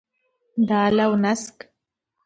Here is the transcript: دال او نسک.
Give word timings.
دال 0.67 0.97
او 1.05 1.11
نسک. 1.23 1.55